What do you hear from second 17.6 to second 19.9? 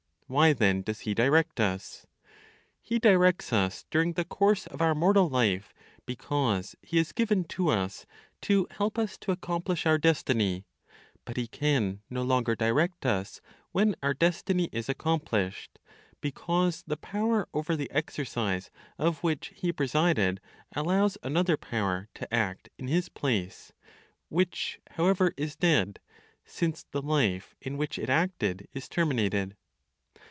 the exercise of which he